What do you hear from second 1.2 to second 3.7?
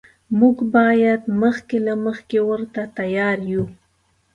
مخکې له مخکې ورته تیار یو.